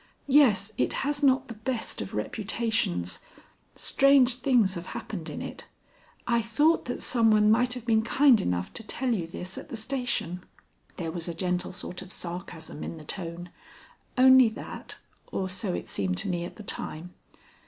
"Yes, 0.33 0.71
it 0.79 0.93
has 1.05 1.21
not 1.21 1.47
the 1.47 1.53
best 1.53 2.01
of 2.01 2.15
reputations. 2.15 3.19
Strange 3.75 4.37
things 4.37 4.73
have 4.73 4.87
happened 4.97 5.29
in 5.29 5.43
it. 5.43 5.65
I 6.25 6.41
thought 6.41 6.85
that 6.85 7.03
some 7.03 7.29
one 7.29 7.51
might 7.51 7.73
have 7.73 7.85
been 7.85 8.01
kind 8.01 8.41
enough 8.41 8.73
to 8.73 8.81
tell 8.83 9.13
you 9.13 9.27
this 9.27 9.59
at 9.59 9.69
the 9.69 9.77
station." 9.77 10.43
There 10.97 11.11
was 11.11 11.27
a 11.27 11.35
gentle 11.35 11.71
sort 11.71 12.01
of 12.01 12.11
sarcasm 12.11 12.83
in 12.83 12.97
the 12.97 13.05
tone; 13.05 13.51
only 14.17 14.49
that, 14.49 14.95
or 15.31 15.49
so 15.51 15.75
it 15.75 15.87
seemed 15.87 16.17
to 16.17 16.27
me 16.29 16.45
at 16.45 16.55
the 16.55 16.63
time. 16.63 17.13